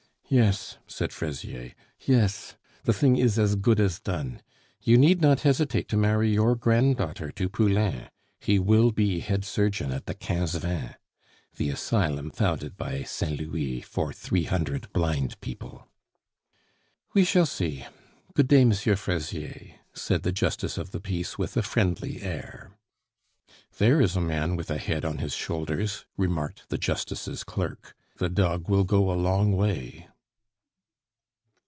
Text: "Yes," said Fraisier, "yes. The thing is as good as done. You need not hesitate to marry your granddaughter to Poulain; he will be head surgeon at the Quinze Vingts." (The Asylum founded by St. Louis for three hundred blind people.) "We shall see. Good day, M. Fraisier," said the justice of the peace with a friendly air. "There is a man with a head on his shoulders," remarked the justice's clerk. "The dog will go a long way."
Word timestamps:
"Yes," 0.33 0.77
said 0.87 1.11
Fraisier, 1.11 1.73
"yes. 1.99 2.55
The 2.83 2.93
thing 2.93 3.17
is 3.17 3.37
as 3.37 3.57
good 3.57 3.81
as 3.81 3.99
done. 3.99 4.41
You 4.81 4.97
need 4.97 5.19
not 5.19 5.41
hesitate 5.41 5.89
to 5.89 5.97
marry 5.97 6.33
your 6.33 6.55
granddaughter 6.55 7.31
to 7.33 7.49
Poulain; 7.49 8.09
he 8.39 8.57
will 8.57 8.91
be 8.93 9.19
head 9.19 9.43
surgeon 9.43 9.91
at 9.91 10.05
the 10.05 10.13
Quinze 10.13 10.55
Vingts." 10.55 10.95
(The 11.57 11.69
Asylum 11.71 12.31
founded 12.31 12.77
by 12.77 13.03
St. 13.03 13.41
Louis 13.41 13.81
for 13.81 14.13
three 14.13 14.45
hundred 14.45 14.93
blind 14.93 15.37
people.) 15.41 15.89
"We 17.13 17.25
shall 17.25 17.45
see. 17.45 17.85
Good 18.33 18.47
day, 18.47 18.61
M. 18.61 18.71
Fraisier," 18.71 19.81
said 19.93 20.23
the 20.23 20.31
justice 20.31 20.77
of 20.77 20.91
the 20.91 21.01
peace 21.01 21.37
with 21.37 21.57
a 21.57 21.61
friendly 21.61 22.21
air. 22.21 22.71
"There 23.79 23.99
is 23.99 24.15
a 24.15 24.21
man 24.21 24.55
with 24.55 24.71
a 24.71 24.77
head 24.77 25.03
on 25.03 25.17
his 25.17 25.33
shoulders," 25.35 26.05
remarked 26.15 26.69
the 26.69 26.77
justice's 26.77 27.43
clerk. 27.43 27.97
"The 28.15 28.29
dog 28.29 28.69
will 28.69 28.85
go 28.85 29.11
a 29.11 29.15
long 29.19 29.57
way." 29.57 30.07